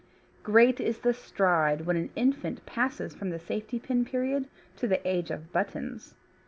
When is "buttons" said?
5.51-6.15